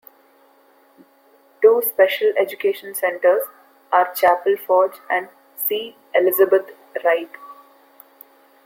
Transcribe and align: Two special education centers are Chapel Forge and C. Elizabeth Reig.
Two 1.61 1.83
special 1.85 2.33
education 2.39 2.95
centers 2.95 3.43
are 3.93 4.11
Chapel 4.15 4.55
Forge 4.65 4.97
and 5.11 5.29
C. 5.67 5.95
Elizabeth 6.15 6.71
Reig. 7.05 7.29